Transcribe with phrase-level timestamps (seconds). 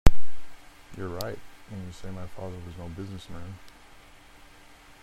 [0.97, 1.37] You're right
[1.69, 3.59] when you say my father was no business man.